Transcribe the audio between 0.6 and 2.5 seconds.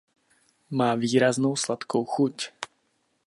Má výraznou sladkou chuť.